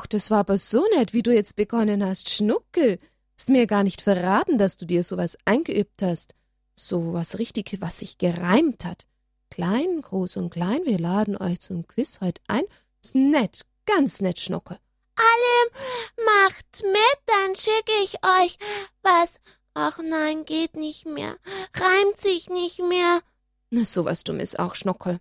[0.00, 2.30] Ach, das war aber so nett, wie du jetzt begonnen hast.
[2.30, 2.98] Schnuckel,
[3.36, 6.34] hast mir gar nicht verraten, dass du dir sowas eingeübt hast.
[6.74, 9.06] So was richtig, was sich gereimt hat.
[9.50, 12.64] Klein, groß und klein, wir laden euch zum Quiz heute ein.
[13.02, 14.78] Ist nett, ganz nett, Schnuckel.
[15.16, 18.56] Alle macht mit, dann schicke ich euch
[19.02, 19.38] was.
[19.74, 21.36] Ach nein, geht nicht mehr.
[21.74, 23.20] Reimt sich nicht mehr.
[23.68, 25.20] Na, sowas Dummes auch, Schnuckel.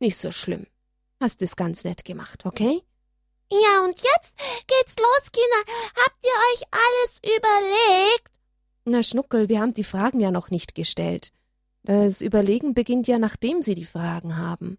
[0.00, 0.66] Nicht so schlimm.
[1.20, 2.82] Hast es ganz nett gemacht, okay?
[3.50, 4.34] Ja, und jetzt
[4.66, 5.72] geht's los, Kinder.
[6.04, 8.30] Habt ihr euch alles überlegt?
[8.84, 11.32] Na, Schnuckel, wir haben die Fragen ja noch nicht gestellt.
[11.82, 14.78] Das Überlegen beginnt ja, nachdem Sie die Fragen haben.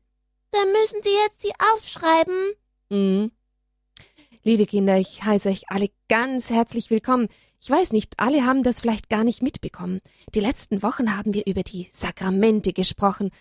[0.52, 2.54] Dann müssen Sie jetzt sie aufschreiben.
[2.90, 3.32] Mhm.
[4.44, 7.28] Liebe Kinder, ich heiße euch alle ganz herzlich willkommen.
[7.60, 10.02] Ich weiß nicht, alle haben das vielleicht gar nicht mitbekommen.
[10.36, 13.32] Die letzten Wochen haben wir über die Sakramente gesprochen.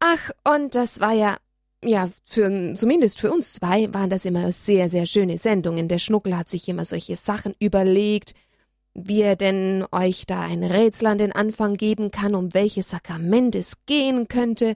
[0.00, 1.38] Ach, und das war ja,
[1.84, 5.88] ja, für, zumindest für uns zwei waren das immer sehr, sehr schöne Sendungen.
[5.88, 8.34] Der Schnuckel hat sich immer solche Sachen überlegt,
[8.94, 13.54] wie er denn euch da ein Rätsel an den Anfang geben kann, um welches Sakrament
[13.54, 14.74] es gehen könnte,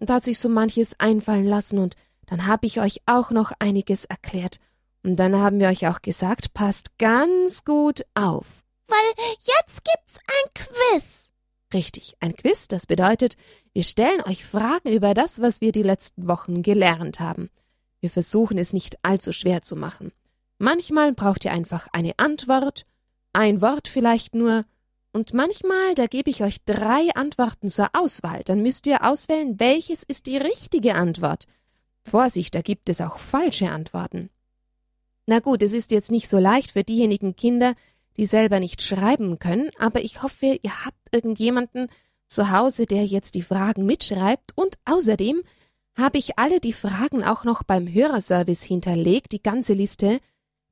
[0.00, 4.04] und hat sich so manches einfallen lassen, und dann habe ich euch auch noch einiges
[4.04, 4.58] erklärt.
[5.02, 8.46] Und dann haben wir euch auch gesagt, passt ganz gut auf.
[8.86, 11.27] Weil jetzt gibt's ein Quiz.
[11.72, 13.36] Richtig, ein Quiz, das bedeutet,
[13.74, 17.50] wir stellen euch Fragen über das, was wir die letzten Wochen gelernt haben.
[18.00, 20.12] Wir versuchen es nicht allzu schwer zu machen.
[20.58, 22.86] Manchmal braucht ihr einfach eine Antwort,
[23.32, 24.64] ein Wort vielleicht nur,
[25.12, 30.02] und manchmal, da gebe ich euch drei Antworten zur Auswahl, dann müsst ihr auswählen, welches
[30.02, 31.44] ist die richtige Antwort.
[32.04, 34.30] Vorsicht, da gibt es auch falsche Antworten.
[35.26, 37.74] Na gut, es ist jetzt nicht so leicht für diejenigen Kinder,
[38.18, 41.88] die selber nicht schreiben können, aber ich hoffe, ihr habt irgendjemanden
[42.26, 45.42] zu Hause, der jetzt die Fragen mitschreibt und außerdem
[45.96, 50.20] habe ich alle die Fragen auch noch beim Hörerservice hinterlegt, die ganze Liste,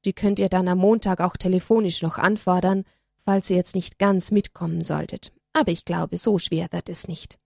[0.04, 2.84] die könnt ihr dann am Montag auch telefonisch noch anfordern,
[3.24, 5.32] falls ihr jetzt nicht ganz mitkommen solltet.
[5.52, 7.38] Aber ich glaube, so schwer wird es nicht.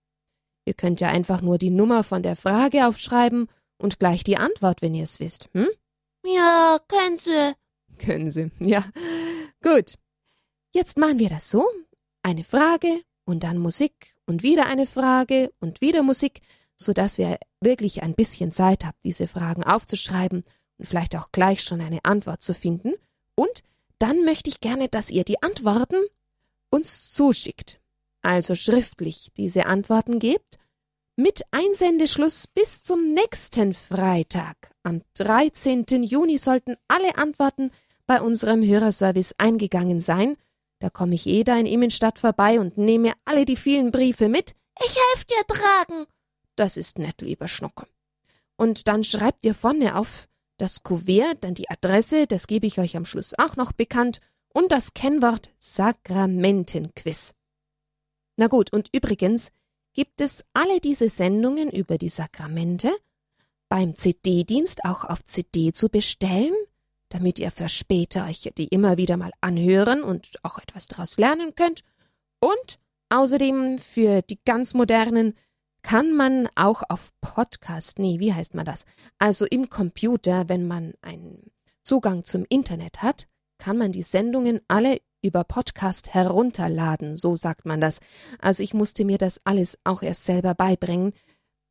[0.65, 3.47] Ihr könnt ja einfach nur die Nummer von der Frage aufschreiben
[3.77, 5.67] und gleich die Antwort, wenn ihr es wisst, hm?
[6.23, 7.53] Ja, können Sie.
[8.03, 8.85] Können Sie, ja.
[9.61, 9.95] Gut.
[10.73, 11.65] Jetzt machen wir das so.
[12.23, 16.41] Eine Frage und dann Musik und wieder eine Frage und wieder Musik,
[16.75, 20.43] so dass wir wirklich ein bisschen Zeit haben, diese Fragen aufzuschreiben
[20.77, 22.93] und vielleicht auch gleich schon eine Antwort zu finden.
[23.35, 23.63] Und
[23.99, 25.97] dann möchte ich gerne, dass ihr die Antworten
[26.69, 27.79] uns zuschickt.
[28.21, 30.57] Also schriftlich diese Antworten gebt
[31.15, 34.71] mit Einsendeschluss bis zum nächsten Freitag.
[34.83, 35.85] Am 13.
[36.03, 37.71] Juni sollten alle Antworten
[38.05, 40.37] bei unserem Hörerservice eingegangen sein.
[40.79, 44.55] Da komme ich eh da in Immenstadt vorbei und nehme alle die vielen Briefe mit.
[44.79, 46.05] Ich helfe dir tragen.
[46.55, 47.87] Das ist nett, lieber Schnucke.
[48.57, 52.95] Und dann schreibt ihr vorne auf das Kuvert, dann die Adresse, das gebe ich euch
[52.95, 54.21] am Schluss auch noch bekannt,
[54.53, 57.33] und das Kennwort Sakramentenquiz.
[58.37, 59.51] Na gut, und übrigens,
[59.93, 62.91] gibt es alle diese Sendungen über die Sakramente
[63.69, 66.53] beim CD-Dienst auch auf CD zu bestellen,
[67.11, 71.53] damit ihr für später euch die immer wieder mal anhören und auch etwas daraus lernen
[71.55, 71.83] könnt.
[72.39, 72.79] Und
[73.09, 75.35] außerdem für die ganz modernen
[75.83, 78.85] kann man auch auf Podcast, nee, wie heißt man das?
[79.19, 81.51] Also im Computer, wenn man einen
[81.83, 87.81] Zugang zum Internet hat, kann man die Sendungen alle über Podcast herunterladen, so sagt man
[87.81, 87.99] das.
[88.39, 91.13] Also ich musste mir das alles auch erst selber beibringen.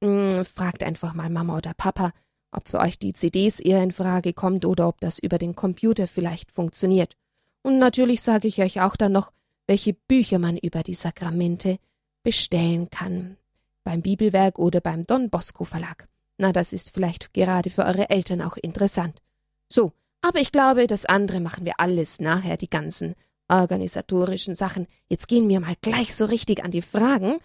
[0.02, 2.12] Hm, fragt einfach mal Mama oder Papa,
[2.52, 6.06] ob für euch die CDs eher in Frage kommt oder ob das über den Computer
[6.06, 7.16] vielleicht funktioniert.
[7.62, 9.32] Und natürlich sage ich euch auch dann noch,
[9.66, 11.78] welche Bücher man über die Sakramente
[12.22, 13.36] bestellen kann.
[13.84, 16.08] Beim Bibelwerk oder beim Don Bosco Verlag.
[16.38, 19.20] Na, das ist vielleicht gerade für eure Eltern auch interessant.
[19.68, 19.92] So,
[20.22, 23.14] aber ich glaube, das andere machen wir alles nachher, die ganzen
[23.48, 24.86] organisatorischen Sachen.
[25.08, 27.38] Jetzt gehen wir mal gleich so richtig an die Fragen.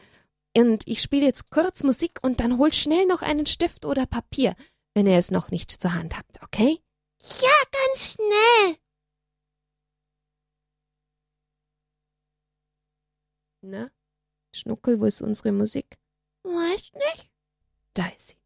[0.57, 4.56] Und ich spiele jetzt kurz Musik und dann holt schnell noch einen Stift oder Papier,
[4.95, 6.81] wenn ihr es noch nicht zur Hand habt, okay?
[7.19, 8.77] Ja, ganz schnell.
[13.62, 13.92] Na,
[14.53, 15.97] Schnuckel, wo ist unsere Musik?
[16.44, 17.30] Weiß nicht.
[17.94, 18.44] Da ist sie.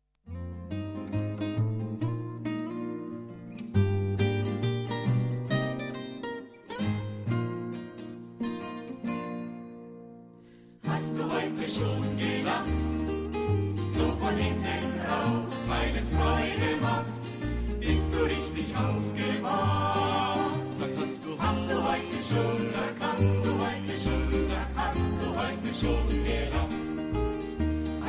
[22.29, 26.79] Schon, sag, hast du heute schon, sag, hast du heute schon gelacht.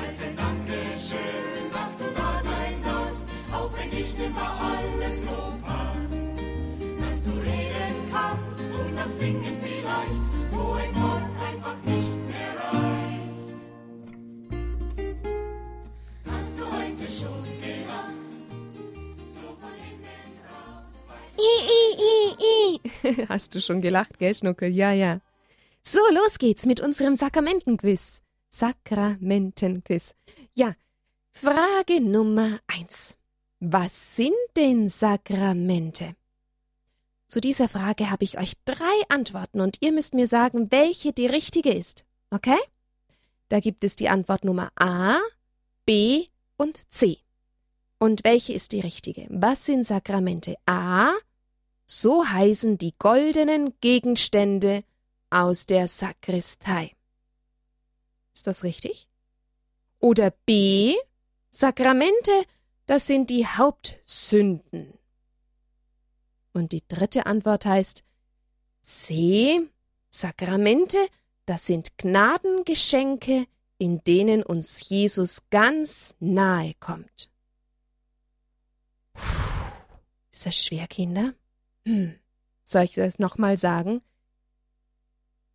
[0.00, 4.50] Als ein Dankeschön, dass du da sein darfst, auch wenn nicht immer
[5.02, 6.34] es so passt,
[7.00, 13.60] dass du reden kannst und das Singen vielleicht, wo ein Wort einfach nicht mehr reicht.
[16.30, 18.20] Hast du heute schon gelacht?
[19.32, 21.06] So von innen raus,
[21.38, 22.79] I, i, i, i.
[23.28, 24.70] Hast du schon gelacht, gell, Schnuckel?
[24.70, 25.20] Ja, ja.
[25.82, 28.20] So, los geht's mit unserem Sakramentenquiz.
[28.50, 30.14] Sakramentenquiz.
[30.54, 30.74] Ja,
[31.32, 33.16] Frage Nummer eins.
[33.60, 36.16] Was sind denn Sakramente?
[37.26, 41.26] Zu dieser Frage habe ich euch drei Antworten und ihr müsst mir sagen, welche die
[41.26, 42.04] richtige ist.
[42.30, 42.58] Okay?
[43.48, 45.18] Da gibt es die Antwort Nummer A,
[45.86, 46.26] B
[46.56, 47.18] und C.
[47.98, 49.26] Und welche ist die richtige?
[49.30, 50.56] Was sind Sakramente?
[50.66, 51.12] A.
[51.92, 54.84] So heißen die goldenen Gegenstände
[55.28, 56.94] aus der Sakristei.
[58.32, 59.08] Ist das richtig?
[59.98, 60.94] Oder B.
[61.50, 62.30] Sakramente,
[62.86, 64.94] das sind die Hauptsünden.
[66.52, 68.04] Und die dritte Antwort heißt
[68.82, 69.60] C.
[70.10, 70.96] Sakramente,
[71.44, 73.48] das sind Gnadengeschenke,
[73.78, 77.32] in denen uns Jesus ganz nahe kommt.
[79.12, 79.22] Puh,
[80.30, 81.34] ist das schwer, Kinder?
[81.90, 82.14] Hm.
[82.62, 84.00] Soll ich das nochmal sagen?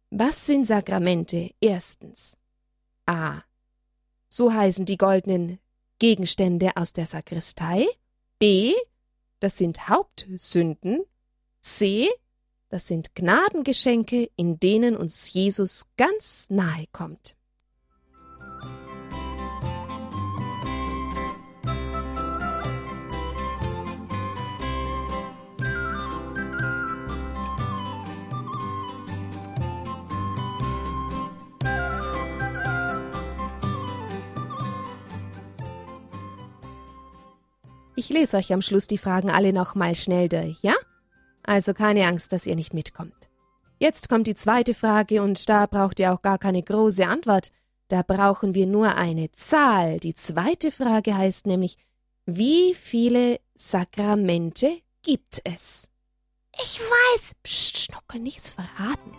[0.10, 1.52] Was sind Sakramente?
[1.62, 2.36] Erstens.
[3.06, 3.42] A.
[4.28, 5.60] So heißen die goldenen
[5.98, 7.88] Gegenstände aus der Sakristei.
[8.38, 8.74] B.
[9.40, 11.06] Das sind Hauptsünden.
[11.62, 12.10] C.
[12.68, 17.38] Das sind Gnadengeschenke, in denen uns Jesus ganz nahe kommt.
[37.96, 40.76] Ich lese euch am Schluss die Fragen alle nochmal schnell durch, ja?
[41.44, 43.30] Also keine Angst, dass ihr nicht mitkommt.
[43.80, 47.52] Jetzt kommt die zweite Frage und da braucht ihr auch gar keine große Antwort.
[47.88, 50.00] Da brauchen wir nur eine Zahl.
[50.00, 51.78] Die zweite Frage heißt nämlich,
[52.26, 55.90] wie viele Sakramente gibt es?
[56.58, 57.32] Ich weiß.
[57.44, 59.12] Psst, Schnuckel, nichts verraten.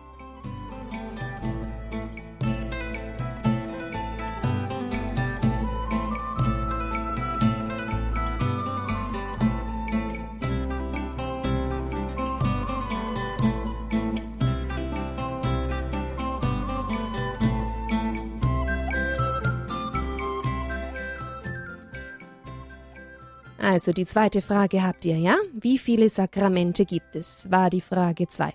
[23.67, 25.37] Also die zweite Frage habt ihr, ja?
[25.53, 27.51] Wie viele Sakramente gibt es?
[27.51, 28.55] War die Frage 2.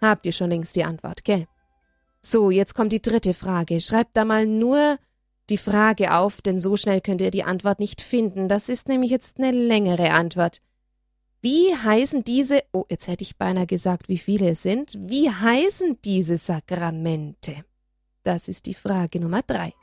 [0.00, 1.48] Habt ihr schon längst die Antwort, gell?
[2.20, 3.80] So, jetzt kommt die dritte Frage.
[3.80, 4.98] Schreibt da mal nur
[5.50, 8.46] die Frage auf, denn so schnell könnt ihr die Antwort nicht finden.
[8.46, 10.62] Das ist nämlich jetzt eine längere Antwort.
[11.42, 14.96] Wie heißen diese, oh, jetzt hätte ich beinahe gesagt, wie viele es sind.
[15.00, 17.64] Wie heißen diese Sakramente?
[18.22, 19.74] Das ist die Frage Nummer drei.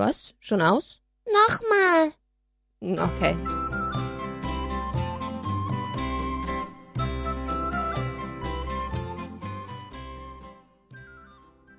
[0.00, 0.34] Was?
[0.40, 1.02] Schon aus?
[1.26, 2.14] Nochmal.
[2.80, 3.36] Okay.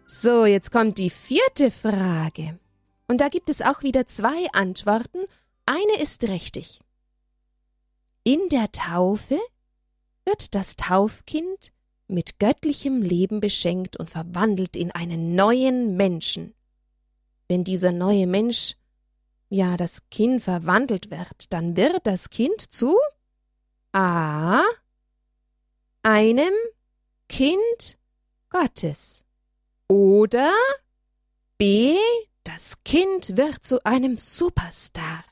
[0.06, 2.60] So, jetzt kommt die vierte Frage.
[3.08, 5.26] Und da gibt es auch wieder zwei Antworten.
[5.66, 6.80] Eine ist richtig.
[8.24, 9.40] In der Taufe
[10.26, 11.72] wird das Taufkind
[12.08, 16.54] mit göttlichem Leben beschenkt und verwandelt in einen neuen Menschen.
[17.52, 18.78] Wenn dieser neue Mensch,
[19.50, 22.98] ja, das Kind verwandelt wird, dann wird das Kind zu
[23.92, 24.64] A.
[26.02, 26.54] einem
[27.28, 27.98] Kind
[28.50, 29.26] Gottes.
[29.90, 30.54] Oder
[31.58, 31.98] B.
[32.46, 35.26] Das Kind wird zu einem Superstar.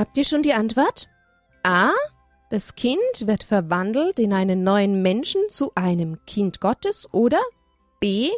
[0.00, 1.08] Habt ihr schon die Antwort?
[1.62, 1.90] A.
[2.48, 7.38] Das Kind wird verwandelt in einen neuen Menschen zu einem Kind Gottes oder
[8.00, 8.30] B.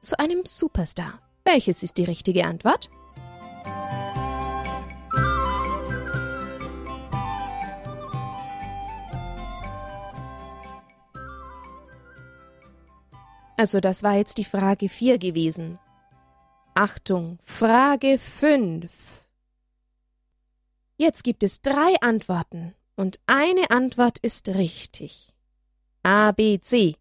[0.00, 1.18] zu einem Superstar.
[1.42, 2.90] Welches ist die richtige Antwort?
[13.56, 15.80] Also das war jetzt die Frage 4 gewesen.
[16.74, 19.19] Achtung, Frage 5.
[21.00, 25.32] Jetzt gibt es drei Antworten und eine Antwort ist richtig.
[26.02, 26.94] A, B, C.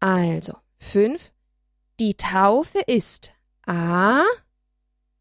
[0.00, 1.30] Also, fünf.
[2.00, 3.32] Die Taufe ist
[3.66, 4.22] A.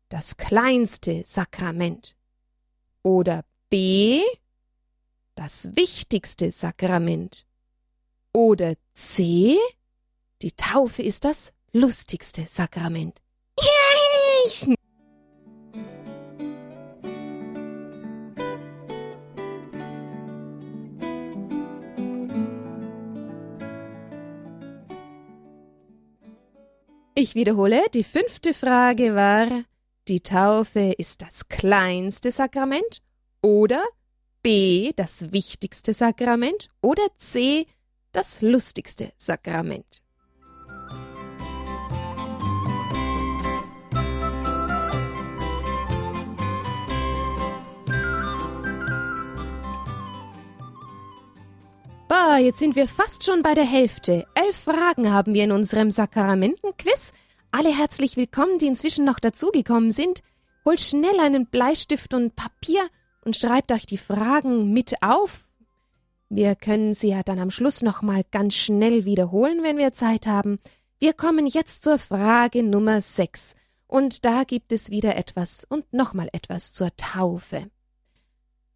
[0.08, 2.16] Das kleinste Sakrament.
[3.04, 4.22] Oder B.
[5.36, 7.46] Das wichtigste Sakrament.
[8.32, 9.58] Oder C.
[10.42, 13.22] Die Taufe ist das lustigste Sakrament.
[14.46, 14.66] Ich
[27.24, 29.64] Ich wiederhole, die fünfte Frage war,
[30.08, 33.04] die Taufe ist das kleinste Sakrament
[33.44, 33.86] oder
[34.42, 37.68] B das wichtigste Sakrament oder C
[38.12, 40.02] das lustigste Sakrament.
[52.12, 54.28] Boah, jetzt sind wir fast schon bei der Hälfte.
[54.36, 57.14] Elf Fragen haben wir in unserem Sakramentenquiz.
[57.52, 60.22] Alle herzlich willkommen, die inzwischen noch dazugekommen sind.
[60.66, 62.86] Holt schnell einen Bleistift und Papier
[63.24, 65.48] und schreibt euch die Fragen mit auf.
[66.28, 70.28] Wir können sie ja dann am Schluss noch mal ganz schnell wiederholen, wenn wir Zeit
[70.28, 70.60] haben.
[71.00, 73.56] Wir kommen jetzt zur Frage Nummer 6.
[73.88, 77.72] Und da gibt es wieder etwas und nochmal etwas zur Taufe.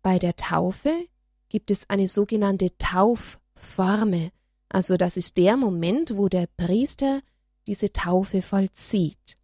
[0.01, 1.09] Bei der Taufe
[1.55, 4.31] gibt es eine sogenannte Taufformel.
[4.67, 7.21] Also das ist der Moment, wo der Priester
[7.65, 9.37] diese Taufe vollzieht.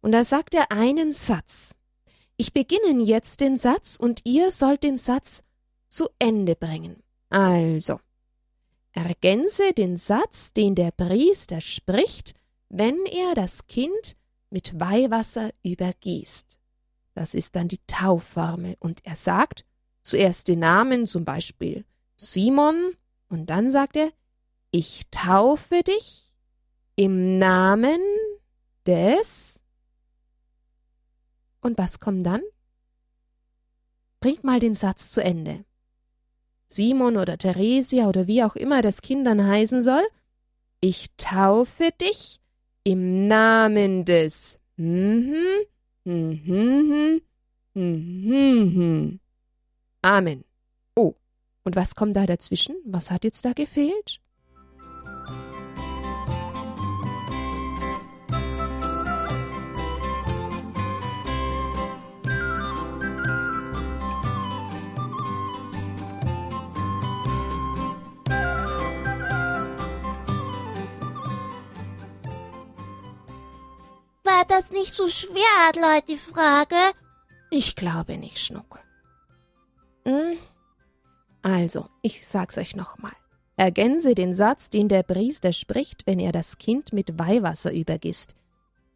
[0.00, 1.74] Und da sagt er einen Satz.
[2.38, 5.42] Ich beginne jetzt den Satz und ihr sollt den Satz
[5.90, 7.02] zu Ende bringen.
[7.28, 8.00] Also,
[8.92, 12.32] ergänze den Satz, den der Priester spricht,
[12.70, 14.16] wenn er das Kind
[14.48, 16.58] mit Weihwasser übergießt.
[17.12, 18.78] Das ist dann die Taufformel.
[18.80, 19.66] Und er sagt
[20.08, 21.84] zuerst den Namen, zum Beispiel
[22.16, 22.94] Simon,
[23.28, 24.10] und dann sagt er,
[24.70, 26.32] ich taufe dich
[26.96, 28.00] im Namen
[28.86, 29.62] des.
[31.60, 32.42] Und was kommt dann?
[34.20, 35.64] Bringt mal den Satz zu Ende.
[36.66, 40.06] Simon oder Theresia oder wie auch immer das Kind dann heißen soll.
[40.80, 42.40] Ich taufe dich
[42.84, 44.58] im Namen des.
[44.76, 45.34] Mhm,
[46.04, 47.20] mhm,
[47.74, 49.20] mhm,
[50.08, 50.42] Amen.
[50.96, 51.16] Oh,
[51.64, 52.76] und was kommt da dazwischen?
[52.86, 54.22] Was hat jetzt da gefehlt?
[74.24, 76.76] War das nicht so schwer, Adler, die Frage?
[77.50, 78.80] Ich glaube nicht, Schnuckel.
[80.08, 80.38] Hm?
[81.42, 83.12] Also, ich sag's euch nochmal.
[83.56, 88.34] Ergänze den Satz, den der Priester spricht, wenn er das Kind mit Weihwasser übergisst.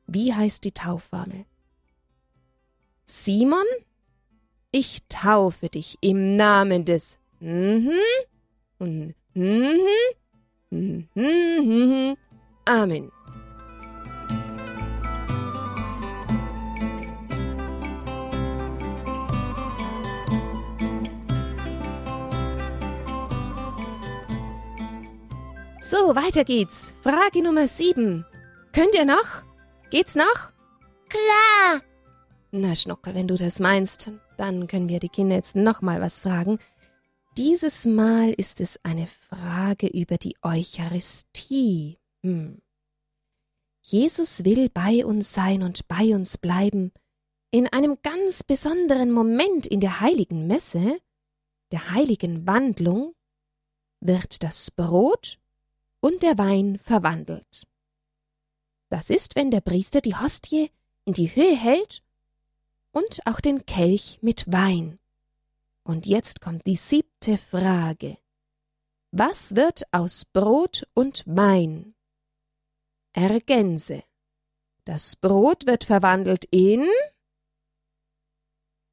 [0.07, 1.45] Wie heißt die Taufformel?
[3.04, 3.66] Simon,
[4.71, 7.90] ich taufe dich im Namen des mhm
[8.78, 9.78] und mhm,
[10.71, 12.16] mhm, mhm,
[12.64, 13.12] Amen.
[25.92, 26.94] So, weiter geht's.
[27.02, 28.25] Frage Nummer sieben.
[28.72, 29.42] Könnt ihr noch?
[29.90, 30.50] Geht's noch?
[31.11, 31.82] Klar.
[32.50, 36.58] Na, Schnuckel, wenn du das meinst, dann können wir die Kinder jetzt nochmal was fragen.
[37.37, 41.99] Dieses Mal ist es eine Frage über die Eucharistie.
[42.22, 42.62] Hm.
[43.82, 46.90] Jesus will bei uns sein und bei uns bleiben.
[47.50, 51.00] In einem ganz besonderen Moment in der heiligen Messe,
[51.70, 53.12] der heiligen Wandlung,
[54.00, 55.38] wird das Brot
[56.02, 57.66] und der Wein verwandelt.
[58.90, 60.71] Das ist, wenn der Priester die Hostie
[61.04, 62.02] in die Höhe hält
[62.90, 64.99] und auch den Kelch mit Wein.
[65.85, 68.18] Und jetzt kommt die siebte Frage.
[69.12, 71.94] Was wird aus Brot und Wein?
[73.12, 74.02] Ergänze.
[74.85, 76.88] Das Brot wird verwandelt in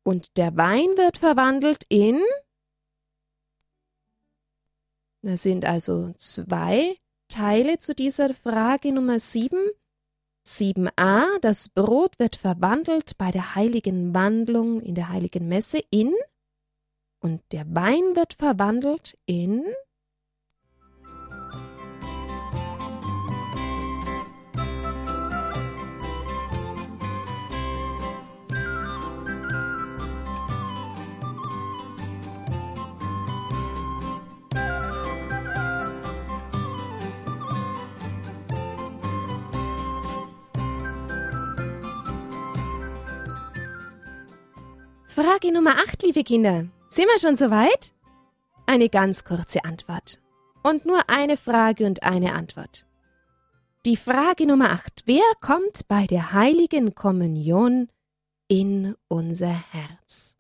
[0.04, 2.22] und der Wein wird verwandelt in
[5.22, 6.96] das sind also zwei
[7.28, 9.58] Teile zu dieser Frage Nummer 7.
[10.48, 16.14] 7a, das Brot wird verwandelt bei der heiligen Wandlung in der heiligen Messe in
[17.22, 19.66] und der Wein wird verwandelt in
[45.22, 46.68] Frage Nummer 8, liebe Kinder.
[46.90, 47.92] Sind wir schon soweit?
[48.66, 50.18] Eine ganz kurze Antwort.
[50.64, 52.86] Und nur eine Frage und eine Antwort.
[53.86, 55.04] Die Frage Nummer 8.
[55.08, 57.90] Wer kommt bei der heiligen Kommunion
[58.48, 60.38] in unser Herz?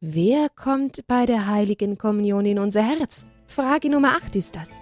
[0.00, 3.24] Wer kommt bei der heiligen Kommunion in unser Herz?
[3.46, 4.80] Frage Nummer 8 ist das.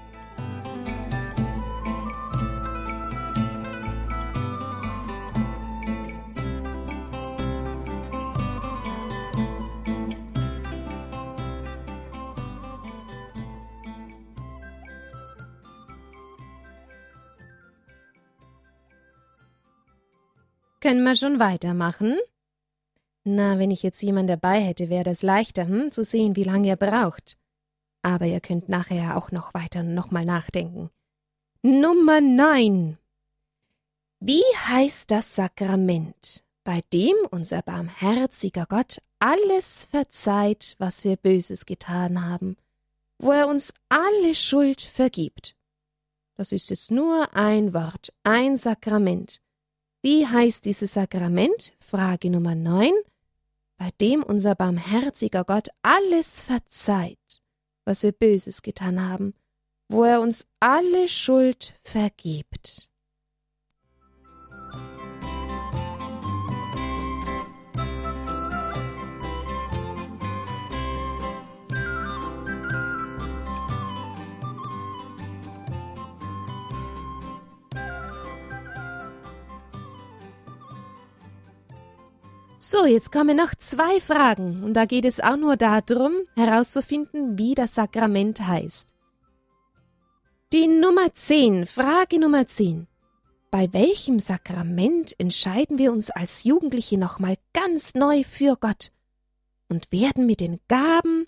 [20.84, 22.18] Können wir schon weitermachen?
[23.24, 26.68] Na, wenn ich jetzt jemand dabei hätte, wäre das leichter, hm, zu sehen, wie lange
[26.68, 27.38] ihr braucht.
[28.02, 30.90] Aber ihr könnt nachher auch noch weiter nochmal nachdenken.
[31.62, 32.98] Nummer 9.
[34.20, 42.26] Wie heißt das Sakrament, bei dem unser barmherziger Gott alles verzeiht, was wir Böses getan
[42.26, 42.58] haben,
[43.18, 45.56] wo er uns alle Schuld vergibt?
[46.34, 49.40] Das ist jetzt nur ein Wort, ein Sakrament.
[50.04, 51.72] Wie heißt dieses Sakrament?
[51.80, 52.92] Frage Nummer 9
[53.78, 57.40] bei dem unser barmherziger Gott alles verzeiht,
[57.86, 59.32] was wir Böses getan haben,
[59.88, 62.90] wo er uns alle Schuld vergibt.
[82.66, 87.54] So, jetzt kommen noch zwei Fragen, und da geht es auch nur darum, herauszufinden, wie
[87.54, 88.88] das Sakrament heißt.
[90.54, 92.86] Die Nummer 10, Frage Nummer 10.
[93.50, 98.92] Bei welchem Sakrament entscheiden wir uns als Jugendliche nochmal ganz neu für Gott
[99.68, 101.26] und werden mit den Gaben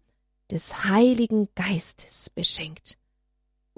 [0.51, 2.96] des Heiligen Geistes beschenkt?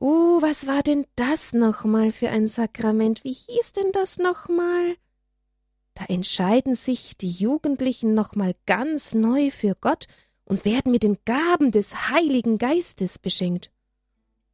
[0.00, 3.24] Uh, was war denn das nochmal für ein Sakrament?
[3.24, 4.94] Wie hieß denn das nochmal?
[5.98, 10.06] Da entscheiden sich die Jugendlichen nochmal ganz neu für Gott
[10.44, 13.72] und werden mit den Gaben des Heiligen Geistes beschenkt.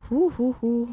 [0.09, 0.89] Hu, hu, hu.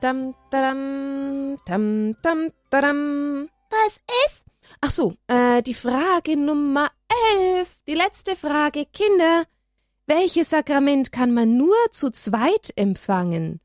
[0.00, 3.50] Dam, dam, dam, dam, dam.
[3.68, 4.44] Was ist?
[4.80, 6.90] Ach so, äh, die Frage Nummer
[7.34, 7.82] elf.
[7.86, 9.44] Die letzte Frage, Kinder.
[10.06, 13.60] Welches Sakrament kann man nur zu zweit empfangen?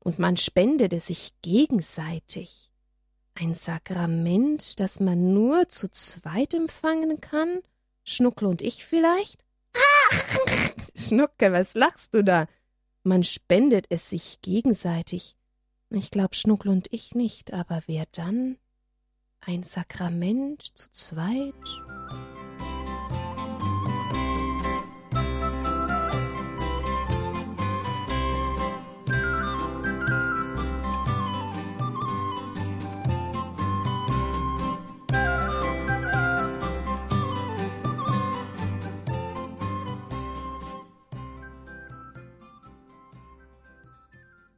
[0.00, 2.72] Und man spendet es sich gegenseitig.
[3.34, 7.60] Ein Sakrament, das man nur zu zweit empfangen kann?
[8.02, 9.44] Schnuckel und ich vielleicht?
[10.96, 12.48] Schnuckel, was lachst du da?
[13.04, 15.37] Man spendet es sich gegenseitig.
[15.90, 18.58] Ich glaub Schnuckel und ich nicht, aber wer dann?
[19.40, 21.54] Ein Sakrament zu zweit?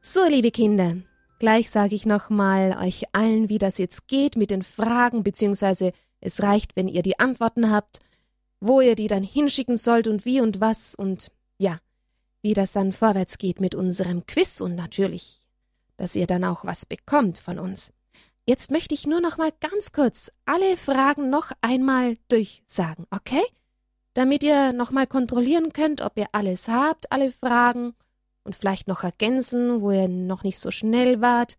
[0.01, 0.97] So, liebe Kinder,
[1.41, 6.43] Gleich sage ich nochmal euch allen, wie das jetzt geht mit den Fragen, beziehungsweise es
[6.43, 8.01] reicht, wenn ihr die Antworten habt,
[8.61, 11.81] wo ihr die dann hinschicken sollt und wie und was und ja,
[12.43, 15.47] wie das dann vorwärts geht mit unserem Quiz und natürlich,
[15.97, 17.91] dass ihr dann auch was bekommt von uns.
[18.45, 23.45] Jetzt möchte ich nur noch mal ganz kurz alle Fragen noch einmal durchsagen, okay?
[24.13, 27.95] Damit ihr noch mal kontrollieren könnt, ob ihr alles habt, alle Fragen
[28.45, 31.57] und vielleicht noch ergänzen, wo ihr noch nicht so schnell wart.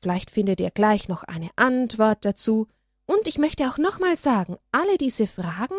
[0.00, 2.66] Vielleicht findet ihr gleich noch eine Antwort dazu.
[3.06, 5.76] Und ich möchte auch nochmal sagen, alle diese Fragen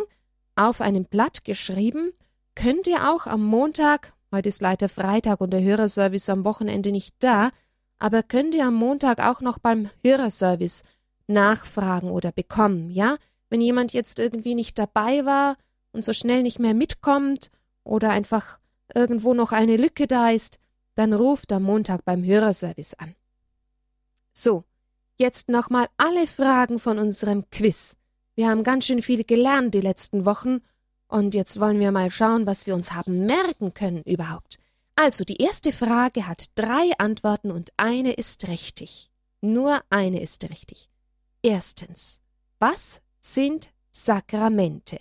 [0.56, 2.12] auf einem Blatt geschrieben,
[2.56, 7.16] könnt ihr auch am Montag, heute ist leider Freitag und der Hörerservice am Wochenende nicht
[7.20, 7.52] da,
[8.00, 10.84] aber könnt ihr am Montag auch noch beim Hörerservice
[11.28, 13.18] nachfragen oder bekommen, ja?
[13.50, 15.58] Wenn jemand jetzt irgendwie nicht dabei war
[15.92, 17.50] und so schnell nicht mehr mitkommt
[17.84, 18.60] oder einfach
[18.96, 20.60] irgendwo noch eine Lücke da ist,
[20.96, 23.16] dann ruft am Montag beim Hörerservice an.
[24.34, 24.64] So,
[25.18, 27.98] jetzt nochmal alle Fragen von unserem Quiz.
[28.36, 30.60] Wir haben ganz schön viel gelernt die letzten Wochen
[31.08, 34.58] und jetzt wollen wir mal schauen, was wir uns haben merken können überhaupt.
[34.96, 39.12] Also, die erste Frage hat drei Antworten und eine ist richtig.
[39.42, 40.90] Nur eine ist richtig.
[41.42, 42.22] Erstens,
[42.60, 45.00] was sind Sakramente?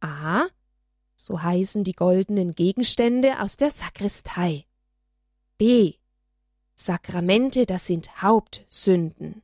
[0.00, 0.46] A.
[1.24, 4.66] So heißen die goldenen Gegenstände aus der Sakristei.
[5.56, 5.94] B.
[6.74, 9.42] Sakramente, das sind Hauptsünden.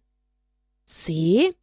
[0.85, 1.55] C.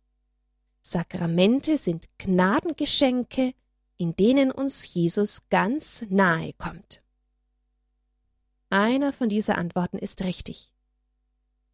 [0.82, 3.54] Sakramente sind Gnadengeschenke,
[3.98, 7.04] in denen uns Jesus ganz nahe kommt.
[8.72, 10.74] Einer von dieser Antworten ist richtig.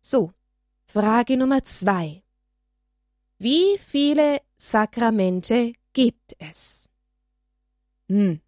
[0.01, 0.34] So,
[0.88, 2.23] Frage Nummer zwei.
[3.38, 6.82] Wie viele Sakramente gibt es?
[8.09, 8.41] Hm.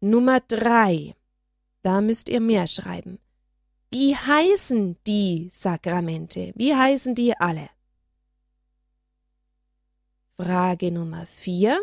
[0.00, 1.14] Nummer drei.
[1.82, 3.18] Da müsst ihr mehr schreiben.
[3.90, 6.52] Wie heißen die Sakramente?
[6.56, 7.68] Wie heißen die alle?
[10.36, 11.80] Frage Nummer vier.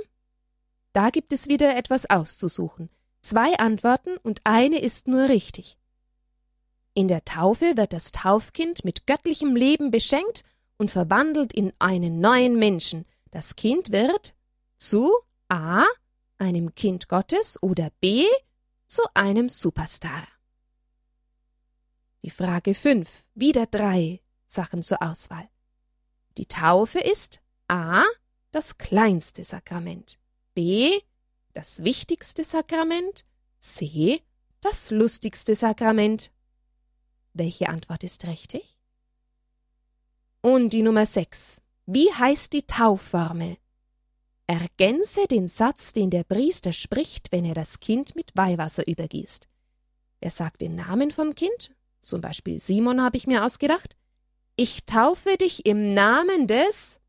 [0.92, 2.90] Da gibt es wieder etwas auszusuchen.
[3.22, 5.78] Zwei Antworten und eine ist nur richtig.
[6.94, 10.44] In der Taufe wird das Taufkind mit göttlichem Leben beschenkt
[10.78, 13.06] und verwandelt in einen neuen Menschen.
[13.32, 14.34] Das Kind wird
[14.78, 15.12] zu
[15.48, 15.86] A.
[16.40, 18.26] einem Kind Gottes oder B.
[18.88, 20.28] zu einem Superstar.
[22.24, 23.08] Die Frage 5.
[23.36, 25.48] Wieder drei Sachen zur Auswahl.
[26.38, 28.04] Die Taufe ist A.
[28.52, 30.20] das kleinste Sakrament,
[30.54, 31.00] B.
[31.54, 33.26] das wichtigste Sakrament,
[33.60, 34.22] C.
[34.62, 36.32] das lustigste Sakrament.
[37.34, 38.78] Welche Antwort ist richtig?
[40.42, 41.62] Und die Nummer 6.
[41.86, 43.58] Wie heißt die Taufformel?
[44.50, 49.48] Ergänze den Satz, den der Priester spricht, wenn er das Kind mit Weihwasser übergießt.
[50.22, 53.96] Er sagt den Namen vom Kind zum Beispiel Simon habe ich mir ausgedacht,
[54.56, 57.00] ich taufe dich im Namen des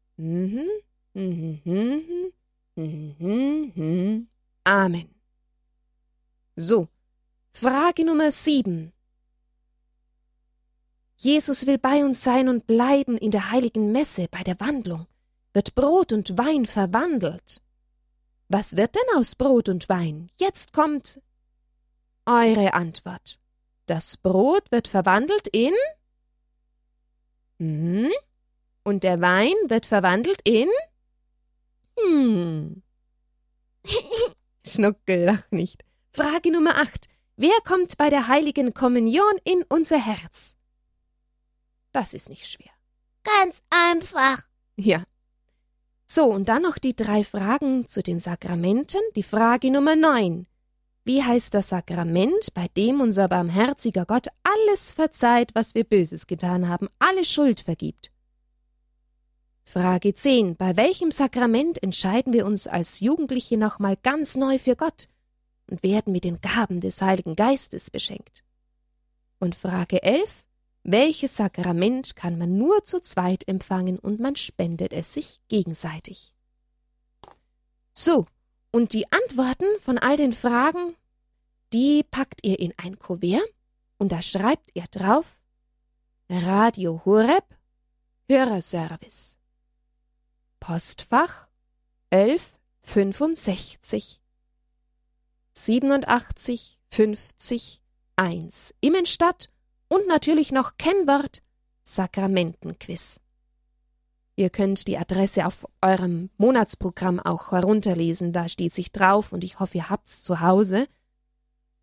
[4.64, 5.14] Amen.
[6.56, 6.88] So,
[7.52, 8.92] Frage Nummer sieben.
[11.16, 15.06] Jesus will bei uns sein und bleiben in der heiligen Messe bei der Wandlung.
[15.52, 17.60] Wird Brot und Wein verwandelt?
[18.48, 20.30] Was wird denn aus Brot und Wein?
[20.38, 21.20] Jetzt kommt
[22.26, 23.38] eure Antwort.
[23.86, 25.74] Das Brot wird verwandelt in
[27.58, 28.10] hm,
[28.84, 30.68] und der Wein wird verwandelt in
[31.98, 32.82] hm.
[34.66, 35.84] Schnuckel, lach nicht.
[36.12, 37.08] Frage Nummer 8.
[37.36, 40.56] Wer kommt bei der heiligen Kommunion in unser Herz?
[41.92, 42.72] Das ist nicht schwer.
[43.24, 44.42] Ganz einfach.
[44.76, 45.02] Ja.
[46.12, 49.00] So, und dann noch die drei Fragen zu den Sakramenten.
[49.14, 50.48] Die Frage Nummer 9.
[51.04, 56.68] Wie heißt das Sakrament, bei dem unser barmherziger Gott alles verzeiht, was wir Böses getan
[56.68, 58.10] haben, alle Schuld vergibt?
[59.62, 60.56] Frage 10.
[60.56, 65.06] Bei welchem Sakrament entscheiden wir uns als Jugendliche nochmal ganz neu für Gott
[65.70, 68.42] und werden mit den Gaben des Heiligen Geistes beschenkt?
[69.38, 70.44] Und Frage 11.
[70.82, 76.32] Welches Sakrament kann man nur zu zweit empfangen und man spendet es sich gegenseitig?
[77.92, 78.26] So,
[78.72, 80.96] und die Antworten von all den Fragen,
[81.72, 83.42] die packt ihr in ein Kuvert
[83.98, 85.40] und da schreibt ihr drauf
[86.30, 87.44] Radio Horeb
[88.28, 89.36] Hörerservice.
[90.60, 91.48] Postfach
[92.10, 94.20] 1165
[95.52, 97.82] 87 50
[98.16, 99.50] 1 Immenstadt
[99.90, 101.42] und natürlich noch Kennwort
[101.82, 103.20] Sakramentenquiz.
[104.36, 109.60] Ihr könnt die Adresse auf eurem Monatsprogramm auch herunterlesen, da steht sich drauf und ich
[109.60, 110.86] hoffe, ihr habt's zu Hause.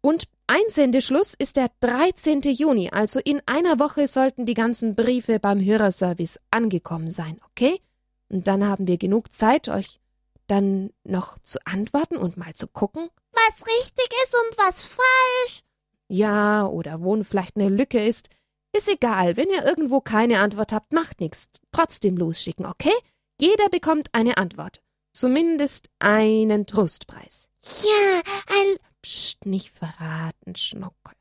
[0.02, 2.42] Und Einsendeschluss ist der 13.
[2.42, 7.82] Juni, also in einer Woche sollten die ganzen Briefe beim Hörerservice angekommen sein, okay?
[8.30, 10.00] Und dann haben wir genug Zeit, euch
[10.48, 13.10] dann noch zu antworten und mal zu gucken.
[13.34, 15.67] Was richtig ist und was falsch.
[16.08, 18.30] Ja, oder wo vielleicht eine Lücke ist.
[18.76, 21.50] Ist egal, wenn ihr irgendwo keine Antwort habt, macht nichts.
[21.72, 22.94] Trotzdem losschicken, okay?
[23.40, 24.82] Jeder bekommt eine Antwort.
[25.14, 27.50] Zumindest einen Trostpreis.
[27.62, 28.78] Ja, ein.
[29.02, 31.14] Psst, nicht verraten, Schnuckel.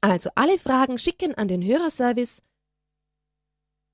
[0.00, 2.42] Also alle Fragen schicken an den Hörerservice.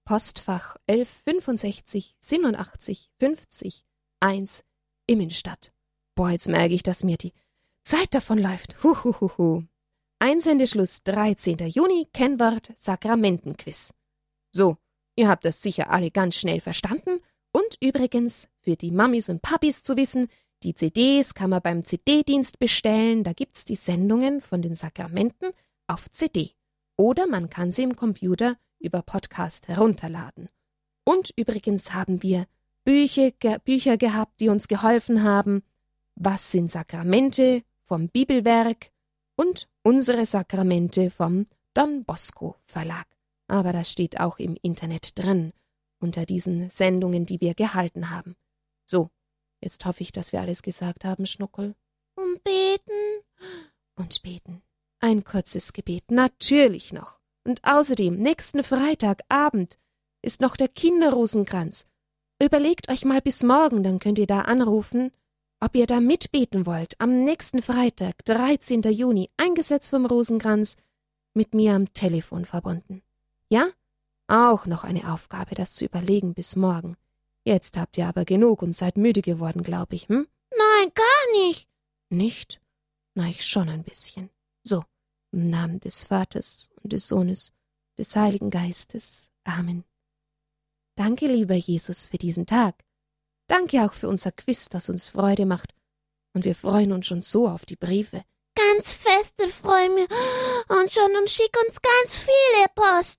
[0.05, 3.85] Postfach 1165 87 50
[4.21, 4.65] 1
[5.07, 5.73] Immenstadt.
[6.15, 7.35] Boah, jetzt merke ich, dass mir die
[7.83, 8.83] Zeit davonläuft.
[8.83, 9.65] Huhuhuhu.
[10.21, 11.59] Einsendeschluss 13.
[11.69, 13.95] Juni, Kennwort Sakramentenquiz.
[14.51, 14.77] So,
[15.15, 17.21] ihr habt das sicher alle ganz schnell verstanden.
[17.53, 20.27] Und übrigens, für die Mamis und Papis zu wissen,
[20.65, 25.53] die CDs kann man beim CD-Dienst bestellen, da gibt's die Sendungen von den Sakramenten
[25.87, 26.51] auf CD.
[26.97, 30.49] Oder man kann sie im Computer über Podcast herunterladen.
[31.05, 32.49] Und übrigens haben wir
[32.83, 35.63] Bücher, ge Bücher gehabt, die uns geholfen haben.
[36.17, 38.91] Was sind Sakramente vom Bibelwerk?
[39.39, 43.07] und unsere Sakramente vom Don Bosco Verlag.
[43.47, 45.55] Aber das steht auch im Internet drin,
[45.99, 48.37] unter diesen Sendungen, die wir gehalten haben.
[48.85, 49.09] So,
[49.63, 51.75] jetzt hoffe ich, dass wir alles gesagt haben, Schnuckel.
[52.17, 53.25] Und beten?
[53.97, 54.61] Und beten.
[55.01, 57.19] Ein kurzes Gebet, natürlich noch.
[57.45, 59.79] Und außerdem, nächsten Freitagabend
[60.21, 61.87] ist noch der Kinderrosenkranz.
[62.43, 65.13] Überlegt euch mal bis morgen, dann könnt ihr da anrufen,
[65.61, 67.01] ob ihr da mitbeten wollt.
[67.01, 68.83] Am nächsten Freitag, 13.
[68.83, 70.77] Juni, eingesetzt vom Rosenkranz,
[71.35, 73.03] mit mir am Telefon verbunden.
[73.49, 73.71] Ja?
[74.27, 76.97] Auch noch eine Aufgabe, das zu überlegen bis morgen.
[77.45, 80.27] Jetzt habt ihr aber genug und seid müde geworden, glaub ich, hm?
[80.51, 81.69] Nein, gar nicht.
[82.11, 82.61] Nicht?
[83.15, 84.31] Na, ich schon ein bisschen.
[84.63, 84.85] So,
[85.33, 87.53] im Namen des Vaters und des Sohnes,
[87.97, 89.31] des Heiligen Geistes.
[89.45, 89.85] Amen.
[90.95, 92.85] Danke, lieber Jesus, für diesen Tag.
[93.49, 95.75] Danke auch für unser Quiz, das uns Freude macht.
[96.35, 98.23] Und wir freuen uns schon so auf die Briefe.
[98.55, 100.07] Ganz feste freuen wir
[100.79, 103.19] und schon und schick uns ganz viele Post.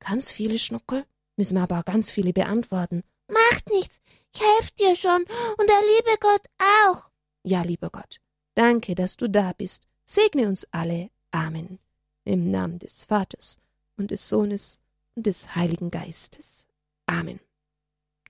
[0.00, 1.04] Ganz viele Schnuckel?
[1.36, 3.02] Müssen wir aber auch ganz viele beantworten.
[3.28, 3.98] Macht nichts,
[4.32, 6.42] ich helfe dir schon und der liebe Gott
[6.86, 7.10] auch.
[7.42, 8.20] Ja, lieber Gott,
[8.54, 9.86] danke, dass du da bist.
[10.04, 11.10] Segne uns alle.
[11.32, 11.78] Amen.
[12.24, 13.58] Im Namen des Vaters
[13.96, 14.80] und des Sohnes
[15.14, 16.66] und des Heiligen Geistes.
[17.06, 17.40] Amen.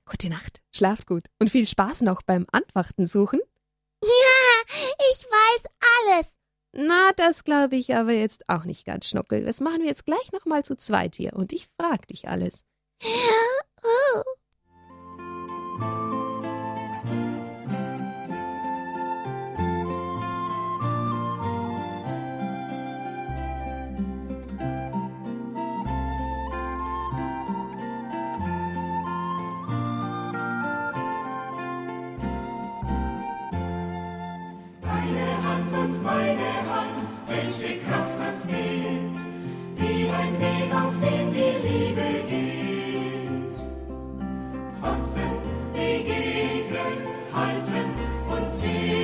[0.09, 3.41] Gute Nacht, schlaft gut und viel Spaß noch beim Antworten suchen.
[4.03, 4.75] Ja,
[5.11, 5.65] ich weiß
[5.99, 6.37] alles.
[6.73, 9.45] Na, das glaube ich aber jetzt auch nicht ganz, Schnuckel.
[9.45, 12.65] Das machen wir jetzt gleich noch mal zu zweit hier und ich frag dich alles.
[13.03, 13.09] Ja,
[13.83, 14.23] oh.
[36.07, 39.21] Meine Hand, welche Kraft das gibt,
[39.77, 43.57] wie ein Weg, auf dem die Liebe geht.
[44.81, 45.33] Fassen,
[45.73, 46.99] begegnen,
[47.35, 47.89] halten
[48.31, 48.96] und segnen,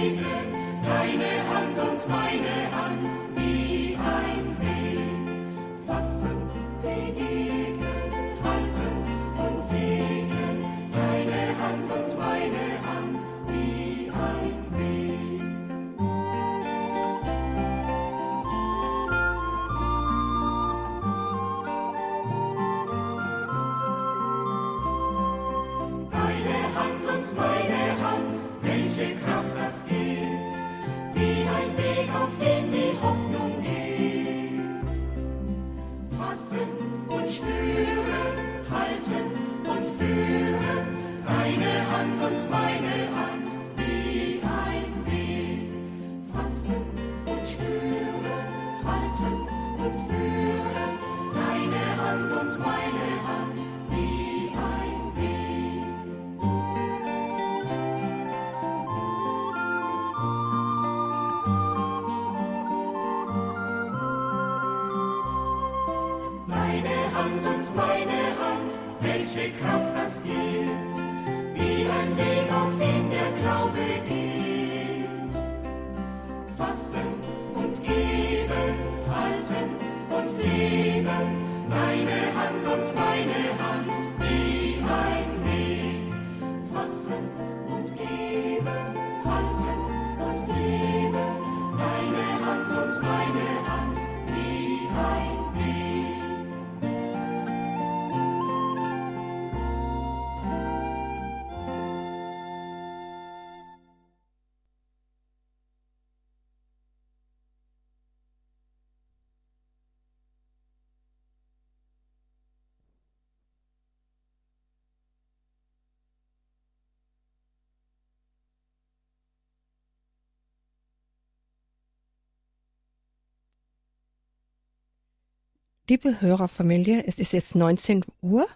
[125.93, 128.49] Liebe Hörerfamilie, es ist jetzt 19 Uhr.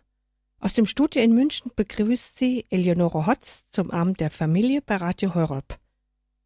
[0.58, 5.34] Aus dem Studio in München begrüßt Sie Eleonore Hotz zum Abend der Familie bei Radio
[5.34, 5.78] Horeb.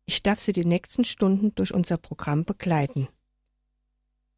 [0.06, 3.06] Ich darf Sie die nächsten Stunden durch unser Programm begleiten.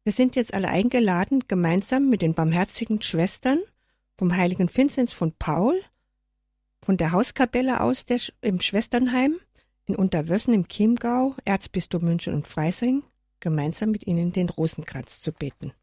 [0.03, 3.57] Wir sind jetzt alle eingeladen, gemeinsam mit den barmherzigen Schwestern
[4.19, 5.81] vom heiligen Vinzenz von Paul,
[6.83, 9.39] von der Hauskapelle aus der, im Schwesternheim,
[9.87, 13.01] in Unterwössen im Chiemgau, Erzbistum München und Freising,
[13.39, 15.73] gemeinsam mit ihnen den Rosenkranz zu beten.